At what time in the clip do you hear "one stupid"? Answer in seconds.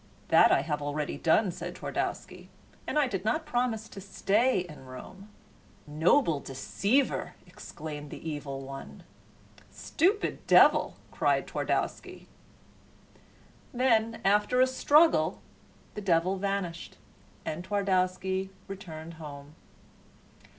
8.61-10.47